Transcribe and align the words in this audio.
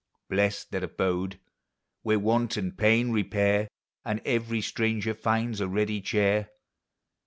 Blest 0.31 0.71
that 0.71 0.81
abode, 0.83 1.39
where 2.01 2.17
want 2.17 2.57
and 2.57 2.75
pain 2.75 3.11
repair, 3.11 3.67
And 4.03 4.19
every 4.25 4.59
stranger 4.61 5.13
finds 5.13 5.61
a 5.61 5.67
ready 5.67 6.01
chair! 6.01 6.49